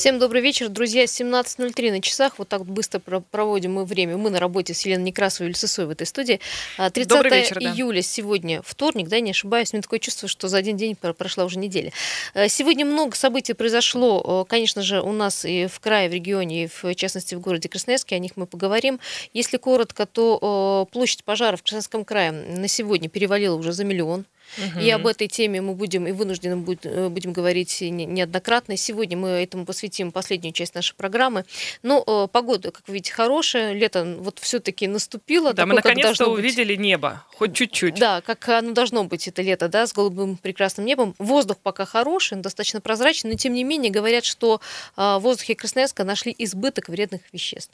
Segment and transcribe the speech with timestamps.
[0.00, 1.04] Всем добрый вечер, друзья.
[1.04, 2.38] 17.03 на часах.
[2.38, 4.16] Вот так быстро проводим мы время.
[4.16, 6.40] Мы на работе с Еленой Некрасовой и Лисосой в этой студии.
[6.78, 8.02] 30 а, вечер, июля да.
[8.02, 9.74] сегодня вторник, да, не ошибаюсь.
[9.74, 11.92] У меня такое чувство, что за один день прошла уже неделя.
[12.32, 16.66] А, сегодня много событий произошло, конечно же, у нас и в крае, в регионе, и
[16.66, 18.16] в частности в городе Красноярске.
[18.16, 19.00] О них мы поговорим.
[19.34, 24.24] Если коротко, то площадь пожаров в Красноярском крае на сегодня перевалила уже за миллион.
[24.58, 24.80] Угу.
[24.80, 28.76] И об этой теме мы будем и вынуждены э, будем говорить неоднократно.
[28.76, 31.44] Сегодня мы этому посвятим последнюю часть нашей программы.
[31.82, 33.72] Но э, погода, как вы видите, хорошая.
[33.72, 35.52] Лето вот все-таки наступило.
[35.52, 36.80] Да, такое, мы наконец-то увидели быть.
[36.80, 37.94] небо, хоть чуть-чуть.
[37.94, 41.14] Да, как оно должно быть это лето, да, с голубым прекрасным небом.
[41.18, 44.60] Воздух пока хороший, достаточно прозрачный, но тем не менее говорят, что
[44.96, 47.72] э, в воздухе Красноярска нашли избыток вредных веществ.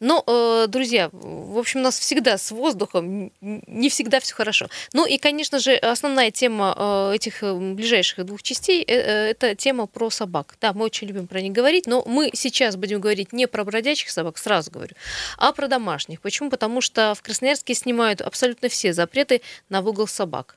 [0.00, 4.68] Но, друзья, в общем, у нас всегда с воздухом не всегда все хорошо.
[4.92, 9.54] Ну и, конечно же, основная основная тема э, этих э, ближайших двух частей э,– это
[9.54, 10.56] тема про собак.
[10.62, 14.08] Да, мы очень любим про них говорить, но мы сейчас будем говорить не про бродячих
[14.08, 14.94] собак, сразу говорю,
[15.36, 16.22] а про домашних.
[16.22, 16.48] Почему?
[16.48, 20.56] Потому что в Красноярске снимают абсолютно все запреты на выгул собак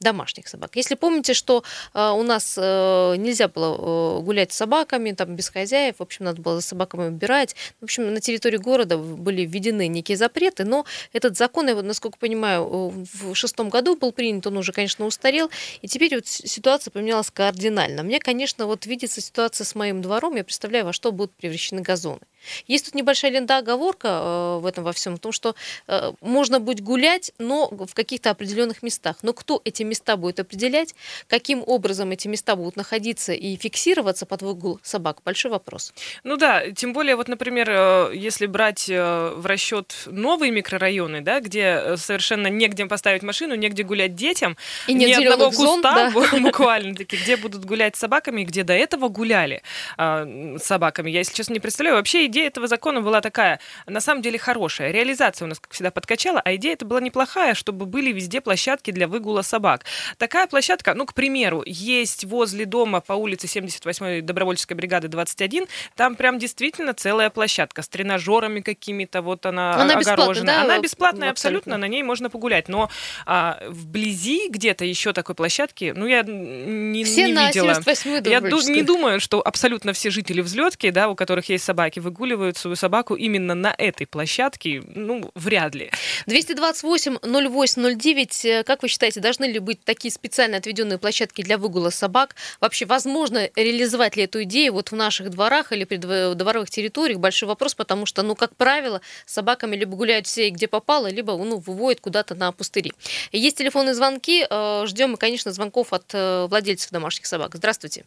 [0.00, 0.76] домашних собак.
[0.76, 1.62] Если помните, что
[1.94, 6.24] э, у нас э, нельзя было э, гулять с собаками, там без хозяев, в общем,
[6.24, 7.54] надо было за собаками убирать.
[7.80, 13.06] В общем, на территории города были введены некие запреты, но этот закон, я, насколько понимаю,
[13.12, 15.50] в шестом году был принят, он уже, конечно, устарел,
[15.82, 18.02] и теперь вот ситуация поменялась кардинально.
[18.02, 22.20] Мне, конечно, вот видится ситуация с моим двором, я представляю, во что будут превращены газоны.
[22.66, 25.54] Есть тут небольшая лента оговорка э, в этом во всем, в том, что
[25.86, 29.18] э, можно будет гулять, но в каких-то определенных местах.
[29.22, 30.94] Но кто эти места будет определять,
[31.28, 35.92] каким образом эти места будут находиться и фиксироваться под выгул собак, большой вопрос.
[36.24, 41.96] Ну да, тем более, вот, например, э, если брать в расчет новые микрорайоны, да, где
[41.96, 46.10] совершенно негде поставить машину, негде гулять детям, и ни одного куста зон, да.
[46.40, 49.62] буквально таки, где будут гулять с собаками, где до этого гуляли
[49.96, 51.10] с собаками.
[51.10, 51.96] Я, если честно, не представляю.
[51.96, 54.90] Вообще идея этого закона была такая, на самом деле хорошая.
[54.90, 58.90] Реализация у нас, как всегда, подкачала, а идея это была неплохая, чтобы были везде площадки
[58.90, 59.79] для выгула собак.
[60.18, 66.16] Такая площадка, ну, к примеру, есть возле дома по улице 78-й добровольческой бригады 21, там
[66.16, 70.46] прям действительно целая площадка с тренажерами какими-то, вот она, она огорожена.
[70.46, 70.62] Да?
[70.62, 71.60] Она бесплатная абсолютно.
[71.60, 72.68] абсолютно, на ней можно погулять.
[72.68, 72.90] Но
[73.26, 77.80] а, вблизи где-то еще такой площадки, ну, я не, все не видела.
[78.24, 82.74] Я не думаю, что абсолютно все жители взлетки, да, у которых есть собаки, выгуливают свою
[82.76, 85.90] собаку именно на этой площадке, ну, вряд ли.
[86.26, 92.36] 228-08-09, как вы считаете, должны ли быть такие специально отведенные площадки для выгула собак?
[92.60, 97.18] Вообще, возможно реализовать ли эту идею вот в наших дворах или придворовых территориях?
[97.18, 101.36] Большой вопрос, потому что, ну, как правило, с собаками либо гуляют все, где попало, либо,
[101.36, 102.92] ну, выводят куда-то на пустыри.
[103.32, 107.54] Есть телефонные звонки, э, ждем, конечно, звонков от э, владельцев домашних собак.
[107.54, 108.04] Здравствуйте.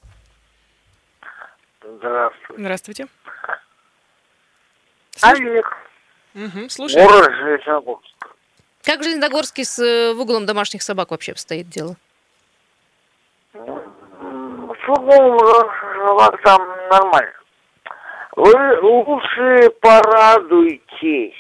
[1.82, 2.58] Здравствуйте.
[2.58, 3.08] Здравствуйте.
[5.22, 5.78] Олег.
[6.36, 7.04] Угу, слушай.
[7.04, 8.13] Город Железногорск.
[8.86, 11.96] Как в Железногорске с э, выгулом домашних собак вообще обстоит дело?
[13.54, 13.60] С
[14.88, 15.72] выгулом
[16.06, 16.62] собак там
[16.92, 17.34] нормально.
[18.36, 21.34] Вы лучше порадуйтесь,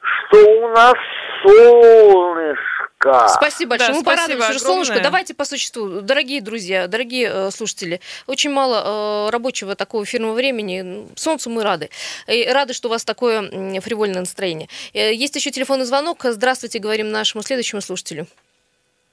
[0.00, 0.94] что у нас
[1.42, 3.28] солнышко солнышко.
[3.28, 3.92] Спасибо большое.
[3.92, 5.00] Да, Мы порадуемся уже солнышко.
[5.00, 8.00] Давайте по существу, дорогие друзья, дорогие э, слушатели.
[8.26, 11.06] Очень мало э, рабочего такого эфирного времени.
[11.16, 11.90] Солнцу мы рады.
[12.26, 14.68] И рады, что у вас такое э, фривольное настроение.
[14.92, 16.24] Э, есть еще телефонный звонок.
[16.24, 18.26] Здравствуйте, говорим нашему следующему слушателю.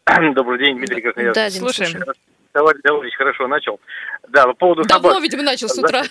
[0.06, 1.35] Добрый день, Дмитрий Красноярск.
[1.35, 1.91] Да, слушаем.
[1.91, 2.30] слушаем.
[2.51, 3.79] Товарищ Давыдович хорошо начал.
[4.28, 5.23] Да, по поводу Давно, собак.
[5.23, 6.03] видимо, начал с утра.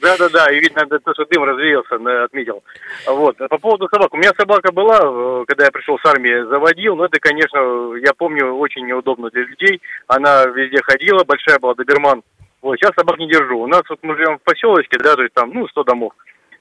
[0.00, 2.62] Да-да-да, и видно, то, что дым развеялся, отметил.
[3.06, 3.36] Вот.
[3.38, 4.12] По поводу собак.
[4.14, 8.12] У меня собака была, э, когда я пришел с армии, заводил, но это, конечно, я
[8.14, 9.80] помню, очень неудобно для людей.
[10.06, 12.22] Она везде ходила, большая была, доберман.
[12.60, 13.58] Вот, сейчас собак не держу.
[13.58, 16.12] У нас вот мы живем в поселочке, да, то есть там, ну, 100 домов.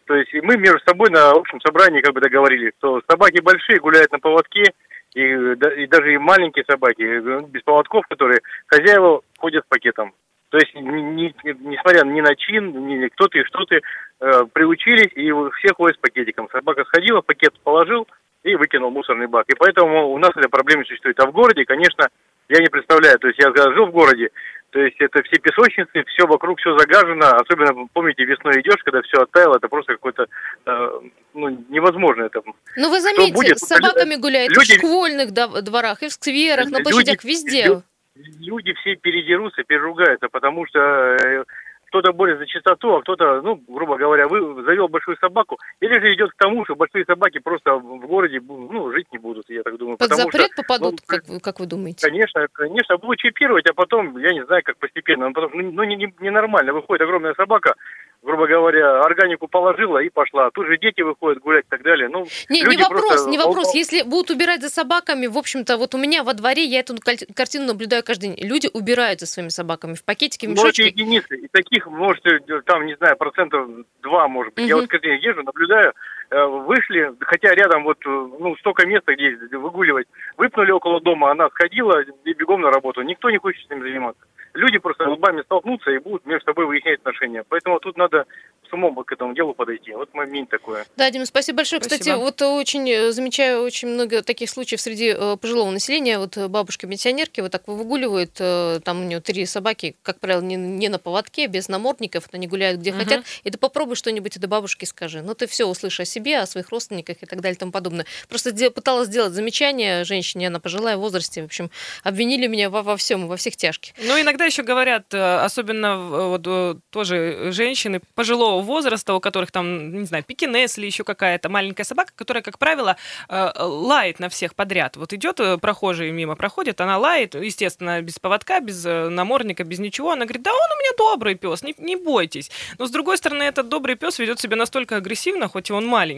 [0.06, 4.12] То есть мы между собой на общем собрании как бы договорились, что собаки большие гуляют
[4.12, 4.74] на поводке,
[5.14, 10.14] и, и даже и маленькие собаки, э, без поводков, которые хозяева ходят с пакетом.
[10.50, 13.82] То есть, не, не, несмотря ни на чин, ни кто ты, что ты,
[14.20, 16.50] э, приучились, и все ходят с пакетиком.
[16.52, 18.08] Собака сходила, пакет положил
[18.44, 19.46] и выкинул мусорный бак.
[19.50, 21.20] И поэтому у нас эта проблема существует.
[21.20, 22.08] А в городе, конечно,
[22.50, 23.18] я не представляю.
[23.20, 24.30] То есть я жил в городе,
[24.72, 27.26] то есть это все песочницы, все вокруг, все загажено.
[27.26, 30.28] Особенно, помните, весной идешь, когда все оттаяло, это просто какой-то,
[30.66, 31.00] э,
[31.34, 32.42] ну, невозможно это.
[32.78, 33.60] Ну вы заметьте, будет?
[33.60, 37.84] с собаками гуляют люди, в школьных дворах, и в скверах, на площадях, люди, везде.
[38.16, 41.44] Люди все передерутся, переругаются, потому что э,
[41.92, 46.14] кто-то борется за чистоту, а кто-то, ну, грубо говоря, вы завел большую собаку, или же
[46.14, 49.78] идет к тому, что большие собаки просто в городе, ну, жить не будут, я так
[49.78, 49.98] думаю.
[49.98, 52.08] Под запрет что, попадут, ну, как, как вы думаете?
[52.08, 55.98] Конечно, конечно, будут чипировать, а потом, я не знаю, как постепенно, но потом, ну, не,
[55.98, 57.76] не, ненормально, выходит огромная собака,
[58.22, 60.50] грубо говоря, органику положила и пошла.
[60.52, 62.08] Тут же дети выходят гулять и так далее.
[62.08, 63.30] Ну, не, не вопрос, просто...
[63.30, 63.74] не вопрос.
[63.74, 66.96] Если будут убирать за собаками, в общем-то, вот у меня во дворе, я эту
[67.36, 68.48] картину наблюдаю каждый день.
[68.48, 70.84] Люди убирают за своими собаками в пакетике, в мешочке.
[70.84, 71.36] Можете единицы.
[71.38, 73.68] И таких можете, там, не знаю, процентов
[74.04, 74.66] два, может быть.
[74.66, 74.70] Угу.
[74.70, 75.94] Я вот каждый день езжу, наблюдаю, э,
[76.32, 80.08] вышли, хотя рядом вот, ну, столько места, где выгуливать,
[80.38, 83.02] выпнули около дома, она сходила и бегом на работу.
[83.02, 87.00] Никто не хочет с этим заниматься люди просто лбами столкнутся и будут между собой выяснять
[87.00, 87.44] отношения.
[87.48, 88.26] Поэтому тут надо
[88.70, 89.94] с умом к этому делу подойти.
[89.94, 90.86] Вот мой мнение такое.
[90.96, 91.82] Да, Дима, спасибо большое.
[91.82, 92.00] Спасибо.
[92.00, 96.20] Кстати, вот очень э, замечаю очень много таких случаев среди э, пожилого населения.
[96.20, 100.90] Вот бабушки-пенсионерки вот так выгуливают, э, там у нее три собаки, как правило, не, не
[100.90, 103.00] на поводке, без намордников, они гуляют где угу.
[103.00, 103.26] хотят.
[103.44, 105.22] И ты попробуй что-нибудь этой бабушке скажи.
[105.22, 108.06] Ну, ты все услышишь о себе, о своих родственниках и так далее и тому подобное.
[108.30, 111.70] Просто пыталась сделать замечание женщине, она пожилая в возрасте, в общем,
[112.04, 113.94] обвинили меня во, во всем, во всех тяжких.
[113.98, 120.24] Ну, иногда еще говорят, особенно вот тоже женщины пожилого возраста, у которых там, не знаю,
[120.24, 122.98] пекинес или еще какая-то маленькая собака, которая, как правило,
[123.30, 124.98] э, лает на всех подряд.
[124.98, 129.80] Вот идет э, прохожий мимо проходит, она лает, естественно, без поводка, без э, намордника, без
[129.80, 130.12] ничего.
[130.12, 132.52] Она говорит, да он у меня добрый пес, не, не бойтесь.
[132.78, 136.11] Но, с другой стороны, этот добрый пес ведет себя настолько агрессивно, хоть и он маленький,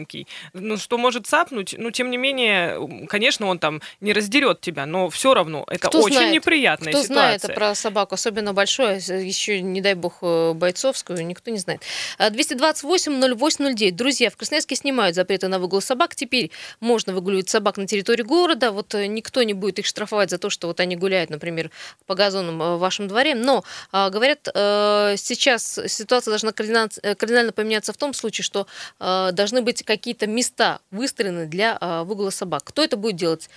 [0.52, 1.74] ну, что может цапнуть.
[1.76, 6.02] Но, тем не менее, конечно, он там не раздерет тебя, но все равно это Кто
[6.02, 6.34] очень знает?
[6.34, 7.38] неприятная Кто ситуация.
[7.38, 10.22] знает про собаку, особенно большое, еще, не дай бог,
[10.54, 11.82] бойцовскую, никто не знает.
[12.18, 13.90] 228-08-09.
[13.92, 16.14] Друзья, в Красноярске снимают запреты на выгул собак.
[16.14, 16.50] Теперь
[16.80, 18.70] можно выгуливать собак на территории города.
[18.70, 21.70] Вот э, никто не будет их штрафовать за то, что вот они гуляют, например,
[22.06, 23.34] по газонам э, в вашем дворе.
[23.34, 28.66] Но, а, говорят, э, сейчас ситуация должна кардинально поменяться в том случае, что
[28.98, 32.64] должны быть какие-то места выстроены для выгула собак.
[32.64, 33.48] Кто это будет делать?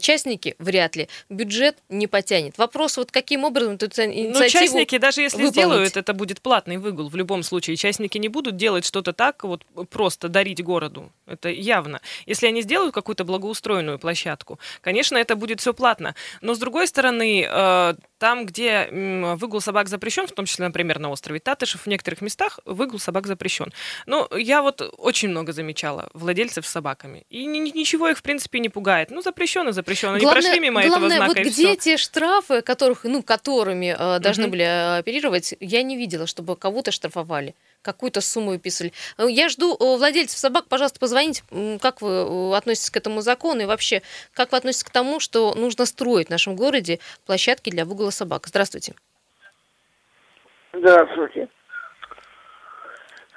[0.00, 0.54] Частники?
[0.58, 1.08] Вряд ли.
[1.28, 2.58] Бюджет не потянет.
[2.58, 5.54] Вопрос, вот каким образом эту ну, инициативу Ну, частники, даже если выполнить?
[5.54, 7.76] сделают, это будет платный выгул в любом случае.
[7.76, 11.10] Частники не будут делать что-то так, вот просто дарить городу.
[11.26, 12.00] Это явно.
[12.26, 16.14] Если они сделают какую-то благоустроенную площадку, конечно, это будет все платно.
[16.40, 18.88] Но с другой стороны, э, там, где
[19.36, 23.26] выгул собак запрещен, в том числе, например, на острове Татышев, в некоторых местах выгул собак
[23.26, 23.72] запрещен.
[24.06, 27.24] Но я вот очень много замечала владельцев с собаками.
[27.30, 29.10] И ничего их, в принципе, не пугает.
[29.10, 30.14] Ну, запрещено, запрещено.
[30.14, 31.76] Они прошли мимо главное, этого знака, вот где все.
[31.76, 34.52] те штрафы, которых, ну, которыми э, должны угу.
[34.52, 37.54] были э, оперировать, я не видела, чтобы кого-то штрафовали
[37.84, 38.92] какую-то сумму выписали.
[39.18, 41.42] Э, я жду э, владельцев собак, пожалуйста, позвоните,
[41.80, 44.02] как вы относитесь к этому закону и вообще,
[44.32, 48.46] как вы относитесь к тому, что нужно строить в нашем городе площадки для выгула собак.
[48.46, 48.94] Здравствуйте.
[50.72, 51.48] Здравствуйте.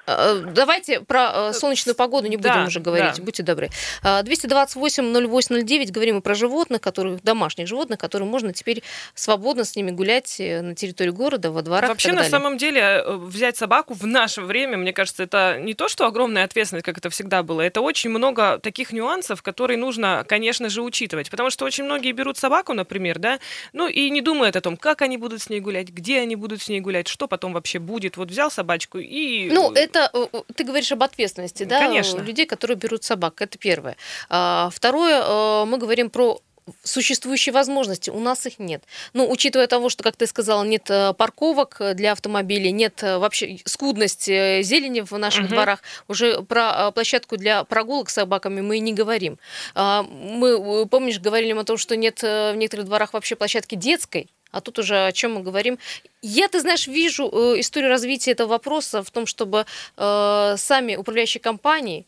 [0.08, 3.24] Э, давайте про э, солнечную погоду не будем да, уже говорить, да.
[3.24, 3.70] будьте добры.
[4.04, 8.82] 228-08-09, говорим мы про животных, которые, домашних животных, которые можно теперь
[9.14, 13.58] свободно с ними гулять э, на территории города, во дворах Вообще, на самом деле, взять
[13.58, 17.44] собаку в наше время, мне кажется, это не то, что огромная ответственность, как это всегда
[17.44, 21.30] было, это очень много таких нюансов, которые нужно, конечно же, учитывать.
[21.30, 23.40] Потому что очень многие берут собаку, например, да,
[23.74, 26.62] ну и не думают о том, как они будут с ней гулять, где они будут
[26.62, 28.16] с ней гулять, что потом вообще будет.
[28.16, 29.50] Вот взял собачку и...
[29.52, 32.20] Ну, это это ты говоришь об ответственности, да, Конечно.
[32.20, 33.42] людей, которые берут собак.
[33.42, 33.98] Это первое.
[34.30, 36.40] А, второе, э, мы говорим про
[36.84, 38.84] существующие возможности, у нас их нет.
[39.14, 43.60] Ну, учитывая того, что, как ты сказала, нет э, парковок для автомобилей, нет э, вообще
[43.66, 45.54] скудности зелени в наших угу.
[45.54, 49.40] дворах, уже про площадку для прогулок с собаками мы и не говорим.
[49.76, 54.62] А, мы, помнишь, говорили о том, что нет в некоторых дворах вообще площадки детской, а
[54.62, 55.78] тут уже о чем мы говорим.
[56.22, 59.66] Я, ты знаешь, вижу э, историю развития этого вопроса в том, чтобы
[59.98, 62.06] э, сами управляющие компании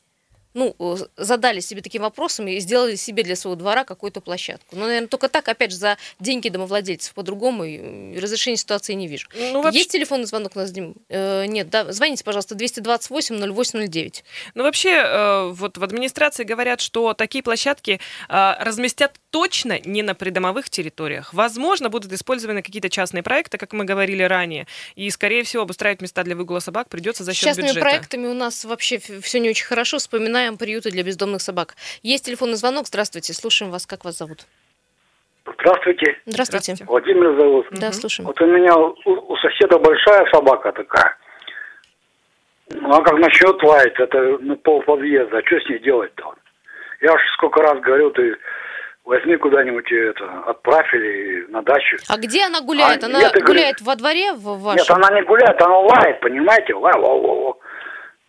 [0.54, 4.76] ну, э, задали себе таким вопросом и сделали себе для своего двора какую-то площадку.
[4.76, 7.14] Но, наверное, только так, опять же, за деньги домовладельцев.
[7.14, 7.64] По-другому
[8.20, 9.28] разрешения ситуации не вижу.
[9.36, 9.80] Ну, вообще...
[9.80, 10.96] Есть телефонный звонок у нас, Дим?
[11.10, 11.92] Э, нет, да.
[11.92, 14.24] Звоните, пожалуйста, 228-0809.
[14.56, 20.16] Ну, вообще, э, вот в администрации говорят, что такие площадки э, разместят точно не на
[20.16, 21.34] придомовых территориях.
[21.34, 24.66] Возможно, будут использованы какие-то частные проекты, как мы говорили ранее.
[24.96, 27.86] И, скорее всего, обустраивать места для выгула собак придется за счет Частными бюджета.
[27.86, 30.00] проектами у нас вообще все не очень хорошо.
[30.40, 31.76] Вспоминаем приюты для бездомных собак.
[32.02, 32.88] Есть телефонный звонок.
[32.88, 33.34] Здравствуйте.
[33.34, 33.86] Слушаем вас.
[33.86, 34.46] Как вас зовут?
[35.44, 36.18] Здравствуйте.
[36.26, 36.86] Здравствуйте.
[36.86, 37.68] Владимир зовут.
[37.72, 38.28] Да, слушаем.
[38.28, 41.18] Вот у меня у, у соседа большая собака такая.
[42.70, 45.42] Ну, а как начнет лаять, это ну, пол подъезда.
[45.46, 46.34] Что с ней делать-то?
[47.02, 48.38] Я уж сколько раз говорил, ты
[49.04, 51.98] возьми куда-нибудь это, отправь или на дачу.
[52.08, 53.04] А где она гуляет?
[53.04, 54.86] А, она нет, гуляет говорит, во дворе в вашем?
[54.88, 56.76] Нет, она не гуляет, она лает, понимаете?
[56.76, 57.54] Ла, ла, ла, ла.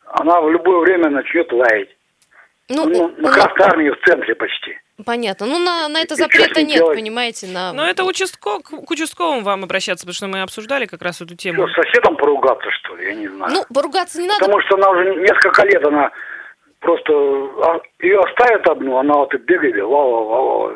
[0.06, 1.90] Она в любое время начнет лаять.
[2.70, 4.78] Ну, ну, на ну, Красной Армии в центре почти.
[5.04, 5.46] Понятно.
[5.46, 6.96] Ну, на, на это запрета нет, делать?
[6.96, 7.48] понимаете.
[7.48, 7.72] На...
[7.72, 11.66] Но это участко, к участковым вам обращаться, потому что мы обсуждали как раз эту тему.
[11.66, 13.06] Что, с соседом поругаться, что ли?
[13.06, 13.52] Я не знаю.
[13.52, 14.44] Ну, поругаться не надо.
[14.44, 16.12] Потому что она уже несколько лет, она
[16.78, 17.12] просто...
[17.12, 20.74] А, Ее оставят одну, она вот и бегает, ла-ла-ла-ла.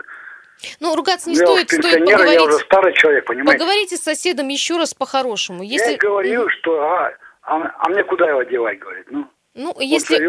[0.81, 2.35] Ну, ругаться не я стоит, стоит поговорить.
[2.35, 3.53] Я уже старый человек, понимаете?
[3.53, 5.63] Поговорите с соседом еще раз по-хорошему.
[5.63, 5.93] Если...
[5.93, 9.29] Я говорю, что а, а, а мне куда его девать, говорит, ну.
[9.55, 10.21] Ну, если,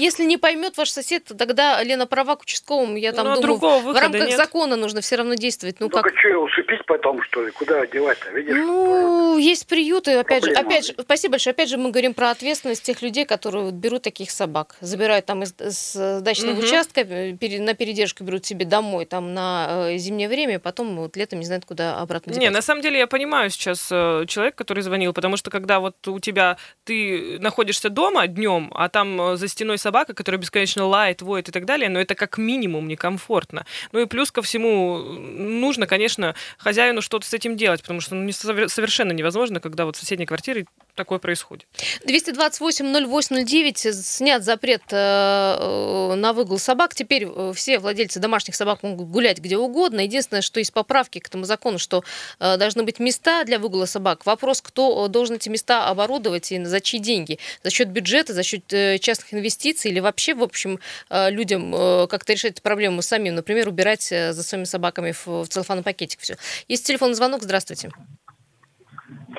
[0.00, 2.96] если не поймет ваш сосед, то тогда Лена права к участковому.
[2.96, 4.36] Я там ну, думаю, в рамках нет.
[4.36, 5.80] закона нужно все равно действовать.
[5.80, 6.10] Ну, ну как...
[6.18, 7.50] что, усыпить потом, что ли?
[7.50, 8.54] Куда одевать-то, видишь?
[8.56, 11.52] Ну, есть приюты, опять же, опять же, спасибо большое.
[11.52, 14.76] Опять же, мы говорим про ответственность тех людей, которые берут таких собак.
[14.80, 16.62] Забирают там из, из дачного угу.
[16.62, 21.40] участка, э, на передержку берут себе домой, там на э, зимнее время, потом вот летом
[21.40, 22.48] не знают, куда обратно девать.
[22.48, 26.08] Не, на самом деле я понимаю сейчас э, человека, который звонил, потому что когда вот
[26.08, 31.48] у тебя, ты находишься дома днем, а там за стеной собака, которая бесконечно лает, воет
[31.48, 33.66] и так далее, но это как минимум некомфортно.
[33.92, 38.30] Ну и плюс ко всему нужно, конечно, хозяину что-то с этим делать, потому что ну,
[38.32, 41.66] совершенно невозможно, когда вот в соседней квартире такое происходит.
[42.06, 46.94] 228-08-09 снят запрет э, э, на выгул собак.
[46.94, 50.00] Теперь э, все владельцы домашних собак могут гулять где угодно.
[50.00, 52.04] Единственное, что есть поправки к этому закону, что
[52.38, 54.26] должны быть места для выгула собак.
[54.26, 57.38] Вопрос, кто должен эти места оборудовать и за чьи деньги?
[57.62, 60.78] За счет бюджета, за счет частных инвестиций или вообще, в общем,
[61.10, 61.72] людям
[62.08, 63.34] как-то решать эту проблему самим?
[63.34, 66.36] Например, убирать за своими собаками в целлофанный пакетик все.
[66.68, 67.42] Есть телефонный звонок.
[67.42, 67.90] Здравствуйте.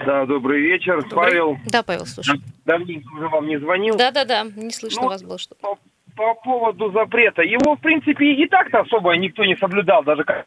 [0.06, 1.32] Да, добрый вечер, добрый.
[1.32, 1.58] Павел.
[1.66, 2.42] Да, Павел, слушай.
[2.66, 3.96] Давненько уже вам не звонил.
[3.96, 5.78] Да-да-да, не слышно ну, вас было что по,
[6.16, 7.42] по поводу запрета.
[7.42, 10.46] Его, в принципе, и так-то особо никто не соблюдал, даже как...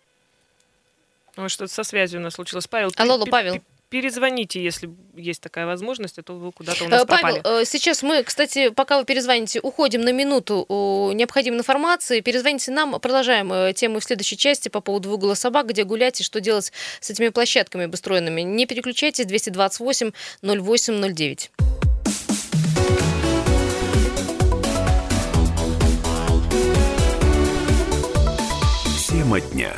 [1.36, 2.66] Ой, что-то со связью у нас случилось.
[2.66, 3.56] Павел, Алло, алло, Павел
[3.94, 7.62] перезвоните, если есть такая возможность, а то вы куда-то у нас Павел, пропали.
[7.62, 10.66] Э, сейчас мы, кстати, пока вы перезвоните, уходим на минуту
[11.14, 12.20] необходимой информации.
[12.20, 16.24] Перезвоните нам, продолжаем э, тему в следующей части по поводу выгула собак, где гулять и
[16.24, 18.40] что делать с этими площадками обустроенными.
[18.40, 20.10] Не переключайтесь, 228
[20.42, 21.50] 0809.
[29.08, 29.72] Тема дня.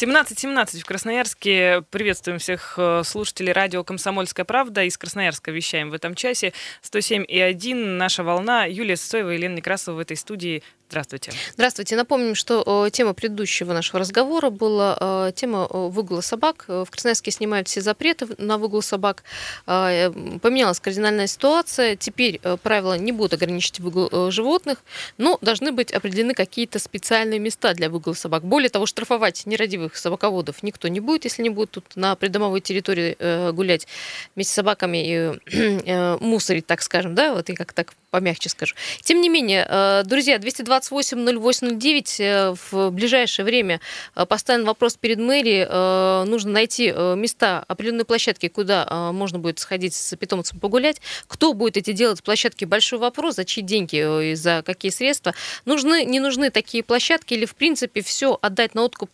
[0.00, 1.84] 17.17 в Красноярске.
[1.90, 4.84] Приветствуем всех э, слушателей радио «Комсомольская правда».
[4.84, 6.54] Из Красноярска вещаем в этом часе.
[6.82, 8.64] 107,1 наша волна.
[8.64, 10.62] Юлия Сосоева и Елена Некрасова в этой студии.
[10.90, 11.32] Здравствуйте.
[11.52, 11.94] Здравствуйте.
[11.94, 16.64] Напомним, что э, тема предыдущего нашего разговора была э, тема э, выгула собак.
[16.66, 19.22] В Красноярске снимают все запреты на выгул собак.
[19.66, 21.94] Поменялась кардинальная ситуация.
[21.94, 24.82] Теперь правила не будут ограничить выгул животных,
[25.16, 28.42] но должны быть определены какие-то специальные места для выгула собак.
[28.42, 33.52] Более того, штрафовать нерадивых собаководов никто не будет, если не будут тут на придомовой территории
[33.52, 33.86] гулять
[34.34, 38.74] вместе с собаками и мусорить, так скажем, да, вот и как так помягче скажу.
[39.02, 43.80] Тем не менее, друзья, 220 280809 э, в ближайшее время
[44.14, 45.66] э, поставлен вопрос перед мэрией.
[45.68, 51.00] Э, нужно найти места, определенные площадки, куда можно будет сходить с питомцем погулять.
[51.26, 52.64] Кто будет эти делать площадки?
[52.64, 53.36] Большой вопрос.
[53.36, 55.34] За чьи деньги и за какие средства?
[55.64, 59.10] Нужны, не нужны такие площадки или, в принципе, все отдать на откуп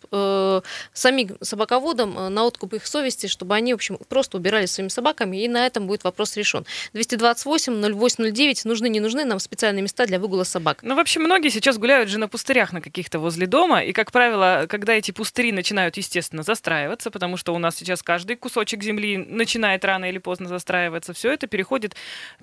[0.93, 5.47] самим собаководам, на откуп их совести, чтобы они, в общем, просто убирали своими собаками, и
[5.47, 6.65] на этом будет вопрос решен.
[6.93, 8.61] 228-0809.
[8.65, 10.79] Нужны, не нужны нам специальные места для выгула собак.
[10.81, 14.65] Ну, вообще, многие сейчас гуляют же на пустырях на каких-то возле дома, и, как правило,
[14.69, 19.83] когда эти пустыри начинают, естественно, застраиваться, потому что у нас сейчас каждый кусочек земли начинает
[19.83, 21.95] рано или поздно застраиваться, все это переходит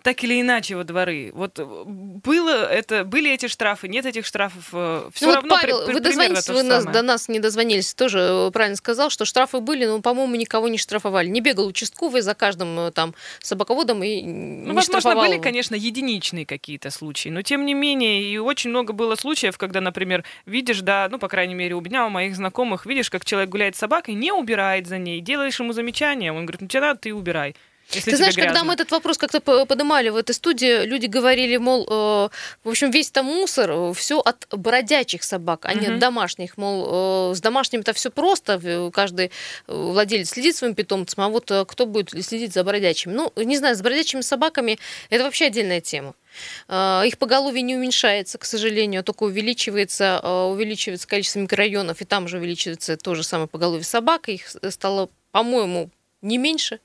[0.03, 1.31] так или иначе во дворы.
[1.33, 5.87] Вот было это, были эти штрафы, нет этих штрафов, э, все ну, равно вот, Павел,
[5.87, 9.61] при, вы дозвонились, вы нас, до нас не дозвонились, тоже э, правильно сказал, что штрафы
[9.61, 11.29] были, но, по-моему, никого не штрафовали.
[11.29, 15.29] Не бегал участковый за каждым э, там собаководом и ну, не возможно, штрафовал.
[15.29, 19.59] были, конечно, единичные какие-то случаи, но тем не менее, и очень много было было случаев,
[19.59, 23.25] когда, например, видишь, да, ну, по крайней мере, у меня, у моих знакомых, видишь, как
[23.25, 26.81] человек гуляет с собакой, не убирает за ней, делаешь ему замечание, он говорит, ну, тебе
[26.81, 27.55] надо, ты убирай.
[27.91, 28.53] Если Ты знаешь, грязно.
[28.53, 32.29] когда мы этот вопрос как-то поднимали в этой студии, люди говорили, мол, э,
[32.65, 36.57] в общем, весь там мусор, э, все от бродячих собак, а не от домашних.
[36.57, 39.31] Мол, э, с домашними-то все просто, каждый
[39.67, 43.13] владелец следит своим питомцем, а вот э, кто будет следить за бродячими?
[43.13, 44.79] Ну, не знаю, с бродячими собаками
[45.11, 46.15] это вообще отдельная тема.
[46.69, 52.05] Э, их поголовье не уменьшается, к сожалению, а только увеличивается, э, увеличивается количество микрорайонов, и
[52.05, 54.29] там же увеличивается то же самое поголовье собак.
[54.29, 55.91] Их стало, по-моему,
[56.23, 56.81] не меньше.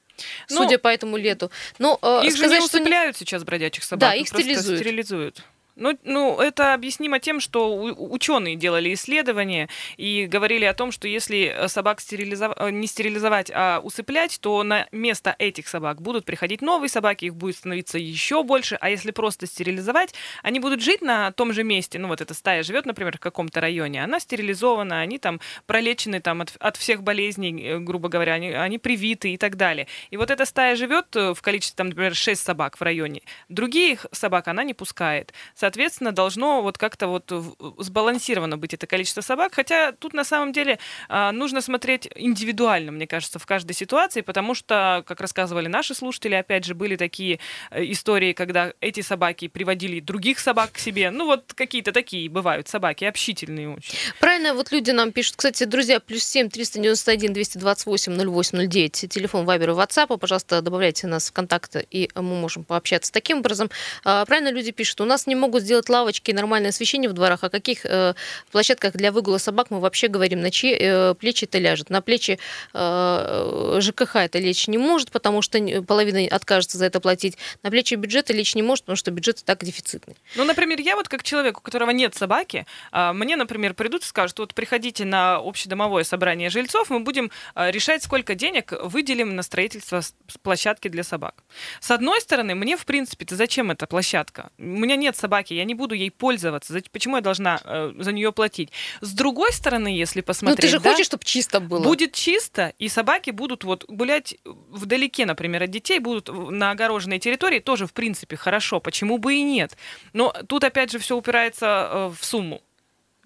[0.49, 1.51] Ну, судя по этому лету.
[1.77, 3.25] Но, их сказать, же не усыпляют что...
[3.25, 4.09] сейчас бродячих собак.
[4.09, 4.79] Да, их стерилизуют.
[4.79, 5.43] стерилизуют.
[5.79, 11.55] Ну, ну, это объяснимо тем, что ученые делали исследования и говорили о том, что если
[11.67, 12.53] собак стерилизов...
[12.57, 17.35] Э, не стерилизовать, а усыплять, то на место этих собак будут приходить новые собаки, их
[17.35, 21.97] будет становиться еще больше, а если просто стерилизовать, они будут жить на том же месте,
[21.97, 26.41] ну вот эта стая живет, например, в каком-то районе, она стерилизована, они там пролечены там
[26.41, 29.87] от, от всех болезней, э, грубо говоря, они, они привиты и так далее.
[30.09, 34.07] И вот эта стая живет э, в количестве, там, например, 6 собак в районе, других
[34.11, 35.33] собак она не пускает.
[35.55, 35.68] соответственно,
[36.11, 37.31] должно вот как-то вот
[37.77, 39.53] сбалансировано быть это количество собак.
[39.55, 44.53] Хотя тут на самом деле а, нужно смотреть индивидуально, мне кажется, в каждой ситуации, потому
[44.53, 47.39] что, как рассказывали наши слушатели, опять же, были такие
[47.71, 51.11] э, истории, когда эти собаки приводили других собак к себе.
[51.11, 53.97] Ну вот какие-то такие бывают собаки, общительные очень.
[54.19, 55.35] Правильно, вот люди нам пишут.
[55.37, 61.85] Кстати, друзья, плюс 7 391 228 0809, телефон Вайбера, WhatsApp, пожалуйста, добавляйте нас в контакты,
[61.89, 63.69] и мы можем пообщаться таким образом.
[64.03, 67.13] А, правильно люди пишут, у нас не могут могут сделать лавочки и нормальное освещение в
[67.13, 68.13] дворах, о каких э,
[68.51, 71.89] площадках для выгула собак мы вообще говорим, на чьи э, плечи это ляжет.
[71.89, 72.39] На плечи
[72.73, 77.37] э, ЖКХ это лечь не может, потому что половина откажется за это платить.
[77.63, 80.15] На плечи бюджета лечь не может, потому что бюджет и так дефицитный.
[80.35, 84.05] Ну, например, я вот как человек, у которого нет собаки, э, мне, например, придут и
[84.05, 89.43] скажут, вот приходите на общедомовое собрание жильцов, мы будем э, решать, сколько денег выделим на
[89.43, 90.01] строительство
[90.41, 91.43] площадки для собак.
[91.79, 94.49] С одной стороны, мне, в принципе, зачем эта площадка?
[94.57, 96.81] У меня нет собаки, собаки, я не буду ей пользоваться.
[96.91, 98.71] Почему я должна э, за нее платить?
[99.01, 100.59] С другой стороны, если посмотреть...
[100.59, 101.83] Ну ты же да, хочешь, чтобы чисто было.
[101.83, 107.59] Будет чисто, и собаки будут вот гулять вдалеке, например, от детей, будут на огороженной территории,
[107.59, 108.79] тоже, в принципе, хорошо.
[108.79, 109.77] Почему бы и нет?
[110.13, 112.61] Но тут, опять же, все упирается э, в сумму.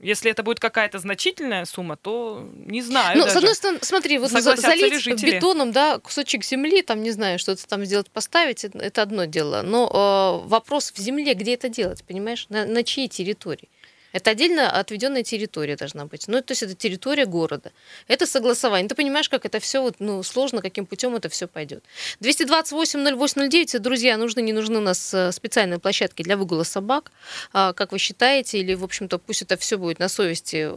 [0.03, 3.17] Если это будет какая-то значительная сумма, то не знаю.
[3.17, 7.65] Ну, с одной стороны, смотри, вот залить бетоном, да, кусочек земли, там, не знаю, что-то
[7.67, 9.61] там сделать, поставить, это одно дело.
[9.61, 12.47] Но э, вопрос в земле, где это делать, понимаешь?
[12.49, 13.69] На, на чьей территории?
[14.13, 16.27] Это отдельно отведенная территория должна быть.
[16.27, 17.71] Ну, то есть это территория города.
[18.07, 18.87] Это согласование.
[18.87, 21.83] Ты понимаешь, как это все вот, ну, сложно, каким путем это все пойдет.
[22.21, 27.11] 228-08-09, друзья, нужны, не нужны у нас э, специальные площадки для выгула собак.
[27.51, 28.59] А, как вы считаете?
[28.59, 30.69] Или, в общем-то, пусть это все будет на совести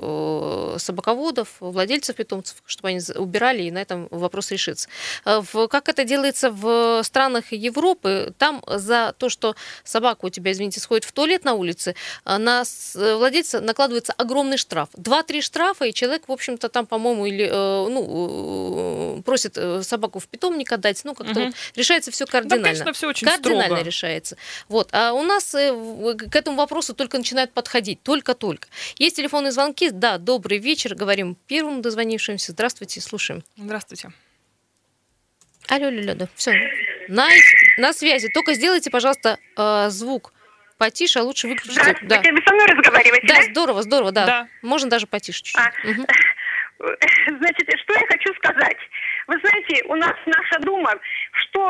[0.78, 4.88] собаководов, владельцев питомцев, чтобы они убирали, и на этом вопрос решится.
[5.24, 10.80] А, как это делается в странах Европы, там за то, что собака у тебя, извините,
[10.80, 12.64] сходит в туалет на улице, а, на
[13.26, 14.88] владельца накладывается огромный штраф.
[14.94, 20.20] Два-три штрафа, и человек, в общем-то, там, по-моему, или э, ну, э, просит э, собаку
[20.20, 21.00] в питомник отдать.
[21.04, 21.46] Ну, как-то угу.
[21.46, 22.62] вот решается все кардинально.
[22.62, 23.82] Да, конечно, все очень кардинально строго.
[23.82, 24.36] решается.
[24.68, 24.90] Вот.
[24.92, 28.02] А у нас к этому вопросу только начинают подходить.
[28.02, 28.68] Только-только.
[28.98, 29.90] Есть телефонные звонки.
[29.90, 30.94] Да, добрый вечер.
[30.94, 32.52] Говорим первым дозвонившимся.
[32.52, 33.42] Здравствуйте, слушаем.
[33.56, 34.12] Здравствуйте.
[35.68, 36.28] Алло, алло, алло.
[36.36, 36.52] Все.
[37.08, 37.28] На,
[37.76, 38.28] на связи.
[38.32, 39.38] Только сделайте, пожалуйста,
[39.88, 40.32] звук
[40.78, 41.96] потише, а лучше выключите.
[42.02, 42.18] Да.
[42.18, 43.34] Вы со мной разговариваете, да?
[43.34, 44.26] Да, здорово, здорово, да.
[44.26, 44.48] да.
[44.62, 45.56] Можно даже потише чуть-чуть.
[45.56, 45.88] А.
[45.88, 46.06] Угу.
[47.38, 48.76] Значит, что я хочу сказать.
[49.26, 50.92] Вы знаете, у нас наша Дума,
[51.32, 51.68] что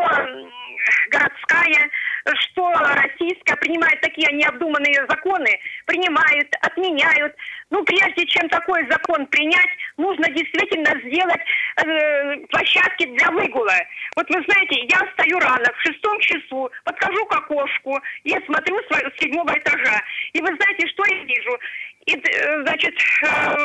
[1.11, 1.91] городская,
[2.35, 7.35] что российская, принимает такие необдуманные законы, принимают, отменяют.
[7.71, 11.41] Ну, прежде чем такой закон принять, нужно действительно сделать
[11.85, 13.75] э, площадки для выгула.
[14.15, 19.21] Вот вы знаете, я встаю рано, в шестом часу, подхожу к окошку, я смотрю с
[19.21, 20.01] седьмого этажа.
[20.33, 21.59] И вы знаете, что я вижу?
[22.07, 23.57] И, э, значит, э,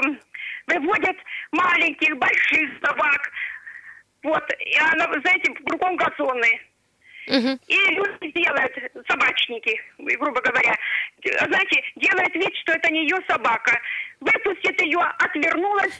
[0.65, 1.17] выводят
[1.51, 3.31] маленьких, больших собак.
[4.23, 6.59] Вот, и она, знаете, кругом газоны.
[7.27, 7.59] Угу.
[7.67, 8.73] И люди делают,
[9.07, 10.75] собачники, грубо говоря,
[11.23, 13.79] знаете, делают вид, что это не ее собака.
[14.19, 15.99] Выпустит ее, отвернулась,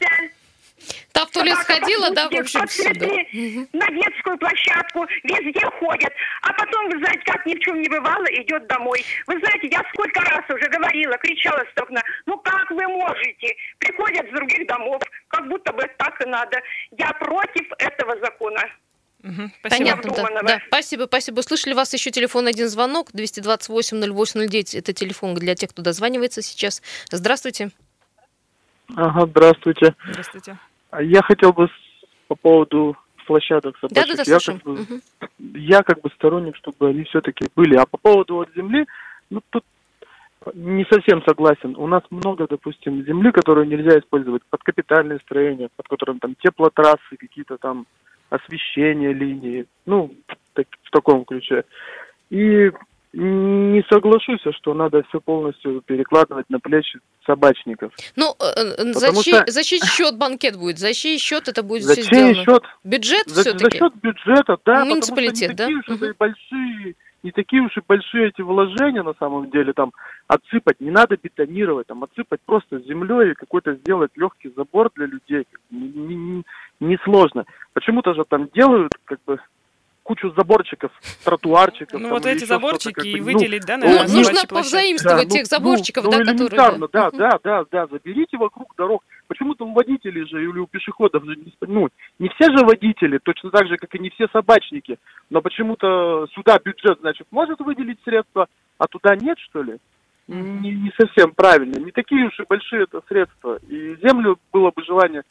[1.11, 3.05] Та в туалет сходила, да, в общем, сюда.
[3.73, 6.13] На детскую площадку, везде ходят.
[6.41, 9.03] А потом, вы знаете, как ни в чем не бывало, идет домой.
[9.27, 13.55] Вы знаете, я сколько раз уже говорила, кричала с окна, ну как вы можете?
[13.79, 16.59] Приходят с других домов, как будто бы так и надо.
[16.91, 18.63] Я против этого закона.
[19.23, 19.69] Угу, спасибо.
[19.69, 20.61] Понятно, да, да.
[20.67, 21.39] Спасибо, спасибо.
[21.39, 24.77] Услышали вас еще телефон один звонок 228-0809.
[24.77, 26.81] Это телефон для тех, кто дозванивается сейчас.
[27.11, 27.69] Здравствуйте.
[28.95, 29.95] Ага, здравствуйте.
[30.05, 30.57] Здравствуйте.
[30.89, 31.69] А я хотел бы
[32.27, 34.07] по поводу площадок собачьих.
[34.07, 35.01] Да, да, да, я, как бы, угу.
[35.55, 37.75] я как бы сторонник, чтобы они все-таки были.
[37.75, 38.85] А по поводу вот земли,
[39.29, 39.63] ну тут
[40.53, 41.75] не совсем согласен.
[41.77, 47.15] У нас много, допустим, земли, которую нельзя использовать под капитальные строения, под которым там теплотрассы,
[47.17, 47.85] какие-то там
[48.31, 50.11] освещение линии, ну,
[50.53, 51.63] так, в таком ключе.
[52.29, 52.71] И
[53.13, 57.91] не соглашусь, что надо все полностью перекладывать на плечи собачников.
[58.15, 59.51] Ну, э, э, за чей, что...
[59.51, 60.79] за чей счет банкет будет?
[60.79, 62.45] За чей счет это будет за все чей сделано?
[62.45, 62.63] Счет?
[62.85, 63.77] Бюджет за, все-таки?
[63.77, 64.85] За счет бюджета, да.
[64.85, 65.99] Муниципалитет, потому что они да?
[65.99, 66.17] такие, угу.
[66.17, 69.91] большие не такие уж и большие эти вложения на самом деле, там
[70.27, 75.45] отсыпать, не надо бетонировать, там отсыпать просто землей и какой-то сделать легкий забор для людей.
[75.69, 76.43] Не, не,
[76.79, 77.45] не сложно.
[77.73, 79.39] Почему-то же там делают как бы
[80.11, 80.91] кучу заборчиков,
[81.23, 82.01] тротуарчиков.
[82.01, 85.33] Ну вот эти заборчики как бы, и ну, выделить, да, на ну, Нужно повзаимствовать да,
[85.33, 86.87] тех ну, заборчиков, ну, да, ну, которые...
[86.91, 89.03] Да, да, да, да, заберите вокруг дорог.
[89.27, 91.87] Почему-то у водителей же или у пешеходов же, ну,
[92.19, 94.97] не все же водители, точно так же, как и не все собачники,
[95.29, 98.47] но почему-то сюда бюджет, значит, может выделить средства,
[98.77, 99.77] а туда нет, что ли?
[100.27, 101.77] Не, не совсем правильно.
[101.77, 103.59] Не такие уж и большие это средства.
[103.67, 105.23] И землю было бы желание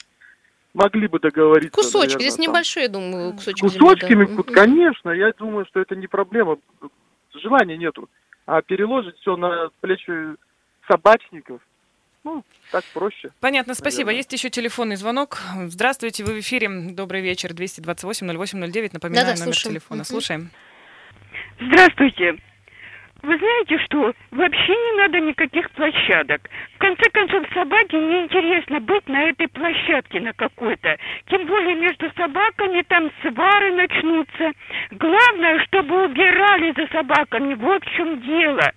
[0.74, 1.74] могли бы договориться.
[1.74, 2.46] Кусочки, наверное, здесь там.
[2.46, 3.60] небольшие, думаю, кусочки.
[3.60, 4.54] Кусочками, земли, да.
[4.54, 6.58] конечно, я думаю, что это не проблема.
[7.34, 8.08] Желания нету.
[8.46, 10.12] А переложить все на плечи
[10.88, 11.60] собачников,
[12.22, 13.30] ну, так проще.
[13.40, 14.06] Понятно, спасибо.
[14.06, 14.18] Наверное.
[14.18, 15.38] Есть еще телефонный звонок.
[15.66, 16.68] Здравствуйте, вы в эфире.
[16.92, 17.50] Добрый вечер.
[17.52, 18.90] 228-08-09.
[18.92, 19.74] Напоминаю да -да, номер слушаем.
[19.74, 20.04] телефона.
[20.04, 20.50] Слушаем.
[21.60, 22.36] Здравствуйте.
[23.22, 24.14] Вы знаете что?
[24.30, 26.40] Вообще не надо никаких площадок.
[26.74, 30.96] В конце концов, собаке неинтересно быть на этой площадке на какой-то.
[31.26, 34.52] Тем более между собаками там свары начнутся.
[34.92, 37.54] Главное, чтобы убирали за собаками.
[37.54, 38.72] Вот в чем дело.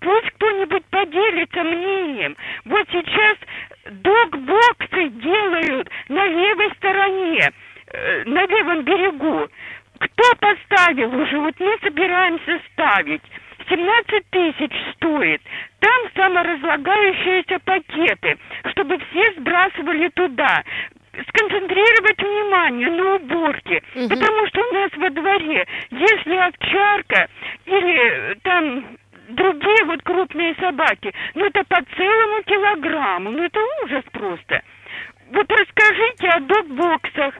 [0.00, 2.36] Пусть кто-нибудь поделится мнением.
[2.66, 3.36] Вот сейчас
[3.90, 7.50] док-боксы делают на левой стороне,
[7.92, 9.48] э, на левом берегу.
[9.98, 11.38] Кто поставил уже?
[11.38, 13.22] Вот мы собираемся ставить.
[13.68, 15.42] 17 тысяч стоит.
[15.80, 18.38] Там саморазлагающиеся пакеты,
[18.70, 20.62] чтобы все сбрасывали туда
[21.28, 24.08] сконцентрировать внимание на уборке, угу.
[24.08, 27.28] потому что у нас во дворе, если овчарка
[27.66, 28.84] или там
[29.30, 34.62] другие вот крупные собаки, ну это по целому килограмму, ну это ужас просто.
[35.30, 37.34] Вот расскажите о док-боксах.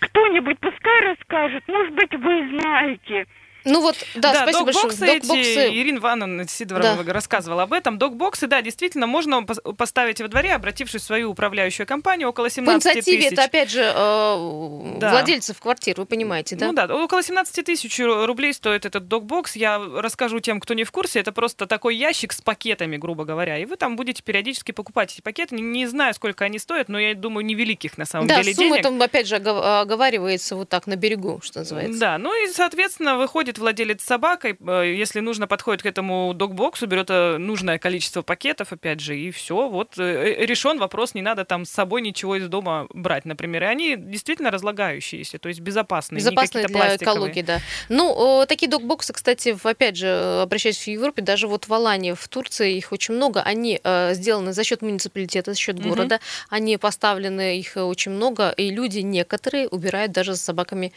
[0.00, 3.26] Кто-нибудь пускай расскажет, может быть, вы знаете.
[3.66, 5.20] Ну вот, да, да спасибо док-боксы большое.
[5.20, 5.68] Док-боксы...
[5.74, 7.12] Ирина Ивановна Сидорова да.
[7.12, 7.98] рассказывала об этом.
[7.98, 13.04] Док-боксы, да, действительно, можно поставить во дворе, обратившись в свою управляющую компанию, около 17 тысяч.
[13.04, 15.10] По инициативе это, опять же, э, да.
[15.10, 16.68] владельцев квартир, вы понимаете, да?
[16.68, 19.56] Ну да, около 17 тысяч рублей стоит этот док-бокс.
[19.56, 23.58] Я расскажу тем, кто не в курсе, это просто такой ящик с пакетами, грубо говоря,
[23.58, 25.56] и вы там будете периодически покупать эти пакеты.
[25.56, 28.76] Не, не знаю, сколько они стоят, но я думаю, невеликих на самом да, деле сумма
[28.76, 28.82] денег.
[28.84, 31.98] там, опять же, оговаривается вот так на берегу, что называется.
[31.98, 36.86] Да, ну и, соответственно, выходит владелец собак, собакой, э, если нужно, подходит к этому докбоксу,
[36.86, 39.68] берет э, нужное количество пакетов, опять же, и все.
[39.68, 43.62] Вот э, решен вопрос, не надо там с собой ничего из дома брать, например.
[43.64, 46.18] И они действительно разлагающиеся, то есть безопасные.
[46.18, 46.96] Безопасные для пластиковые.
[46.96, 47.60] экологии, да.
[47.88, 52.76] Ну, такие докбоксы, кстати, опять же, обращаясь в Европе, даже вот в Алании, в Турции
[52.76, 53.42] их очень много.
[53.42, 53.80] Они
[54.12, 56.16] сделаны за счет муниципалитета, за счет города.
[56.16, 56.22] Угу.
[56.50, 60.92] Они поставлены, их очень много, и люди некоторые убирают даже за собаками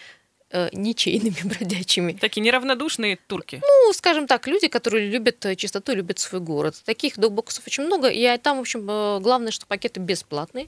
[0.51, 2.13] э, ничейными бродячими.
[2.13, 3.61] Такие неравнодушные турки.
[3.61, 6.75] Ну, скажем так, люди, которые любят э, чистоту, любят свой город.
[6.85, 8.09] Таких докбоксов очень много.
[8.09, 10.67] И там, в общем, э, главное, что пакеты бесплатные.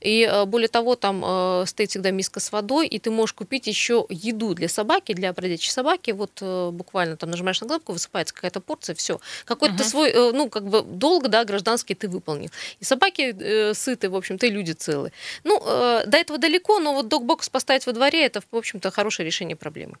[0.00, 4.06] И э, более того, там стоит всегда миска с водой, и ты можешь купить еще
[4.08, 6.10] еду для собаки, для бродячей собаки.
[6.10, 6.42] Вот
[6.72, 9.20] буквально там нажимаешь на кнопку, высыпается какая-то порция, все.
[9.44, 9.84] Какой-то uh-huh.
[9.84, 12.50] свой, ну, как бы долг, да, гражданский ты выполнил.
[12.80, 15.12] И собаки э, сыты, в общем-то, и люди целы.
[15.44, 19.21] Ну, э, до этого далеко, но вот докбокс поставить во дворе, это, в общем-то, хороший
[19.22, 19.96] хорошее решение проблемы.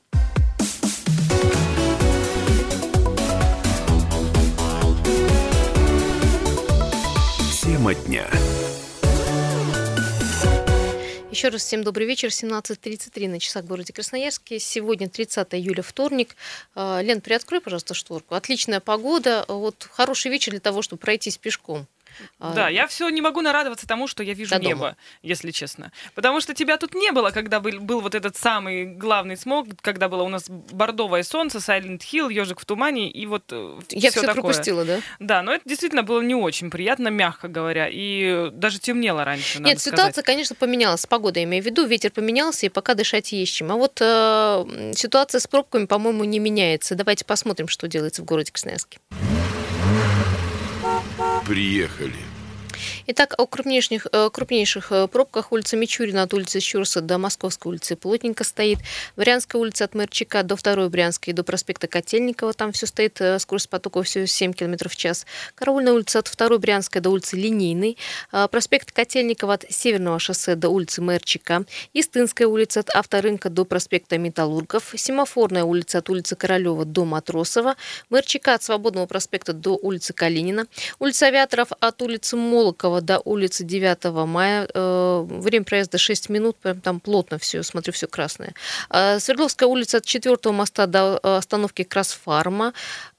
[7.62, 8.28] Тема дня.
[11.30, 12.28] Еще раз всем добрый вечер.
[12.28, 14.58] 17.33 на часах в городе Красноярске.
[14.58, 16.36] Сегодня 30 июля, вторник.
[16.74, 18.34] А, Лен, приоткрой, пожалуйста, шторку.
[18.34, 19.44] Отличная погода.
[19.48, 21.86] Вот хороший вечер для того, чтобы пройтись пешком.
[22.38, 24.96] А, да, я все не могу нарадоваться тому, что я вижу небо, дома.
[25.22, 25.92] если честно.
[26.14, 30.08] Потому что тебя тут не было, когда был, был вот этот самый главный смог, когда
[30.08, 34.20] было у нас бордовое солнце, Silent Hill, ежик в тумане и вот э, Я все,
[34.20, 34.42] все такое.
[34.42, 35.00] пропустила, да?
[35.18, 39.60] Да, но это действительно было не очень приятно, мягко говоря, и даже темнело раньше.
[39.60, 40.26] Нет, ситуация, сказать.
[40.26, 41.06] конечно, поменялась.
[41.06, 43.72] Погода, я имею в виду, ветер поменялся, и пока дышать есть чем.
[43.72, 46.94] А вот э, ситуация с пробками, по-моему, не меняется.
[46.94, 48.98] Давайте посмотрим, что делается в городе Красноярске.
[51.44, 52.31] Приехали.
[53.06, 57.96] Итак, о крупнейших, э, крупнейших э, пробках улица Мичурина от улицы Щурса до Московской улицы
[57.96, 58.78] плотненько стоит.
[59.16, 62.52] Брянская улица от Мерчика до второй Брянской до проспекта Котельникова.
[62.52, 65.26] Там все стоит, э, скорость потока всего 7 км в час.
[65.54, 67.96] Караульная улица от второй Брянской до улицы Линейной.
[68.50, 71.64] Проспект Котельникова от Северного шоссе до улицы Мерчика.
[71.92, 74.94] Истынская улица от Авторынка до проспекта Металлургов.
[74.96, 77.76] Семафорная улица от улицы Королева до Матросова.
[78.10, 80.66] Мерчика от Свободного проспекта до улицы Калинина.
[80.98, 84.68] Улица Авиаторов от улицы Мол Молокова до улицы 9 мая.
[84.72, 88.54] Э, время проезда 6 минут, прям там плотно все, смотрю, все красное.
[88.88, 92.72] Э, Свердловская улица от 4 моста до остановки Красфарма.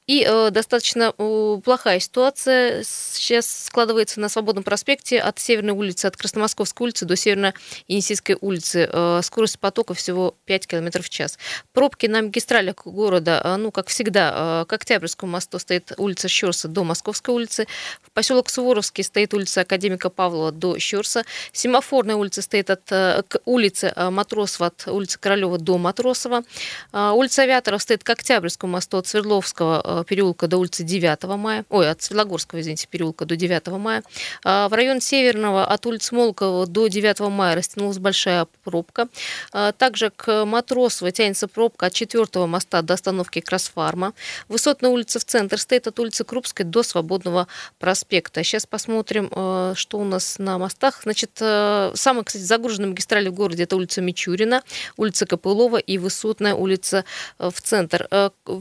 [0.05, 6.17] И э, достаточно э, плохая ситуация сейчас складывается на Свободном проспекте от Северной улицы, от
[6.17, 8.89] Красномосковской улицы до Северно-Енисейской улицы.
[8.91, 11.39] Э, скорость потока всего 5 км в час.
[11.71, 16.67] Пробки на магистралях города, э, ну, как всегда, э, к Октябрьскому мосту стоит улица Щерса
[16.67, 17.65] до Московской улицы.
[18.01, 21.23] В поселок Суворовский стоит улица Академика Павлова до Щерса.
[21.53, 26.43] Семафорная улица стоит от э, к э, Матросова, от улицы Королева до Матросова.
[26.91, 31.65] Э, улица Авиаторов стоит к Октябрьскому мосту от Свердловского Э, переулка до улицы 9 мая,
[31.69, 34.03] ой, от Светлогорского, извините, переулка до 9 мая.
[34.43, 39.07] А, в район Северного от улицы Молокова до 9 мая растянулась большая пробка.
[39.51, 44.13] А, также к Матросово тянется пробка от 4 моста до остановки Красфарма.
[44.47, 47.47] Высотная улица в центр стоит от улицы Крупской до Свободного
[47.79, 48.43] проспекта.
[48.43, 51.01] Сейчас посмотрим, э, что у нас на мостах.
[51.03, 54.63] Значит, э, самая, кстати, загруженная магистраль в городе это улица Мичурина,
[54.97, 57.05] улица Копылова и Высотная улица
[57.37, 58.07] в центр.